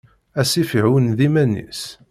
[0.41, 1.81] Asif iɛuned iman-is.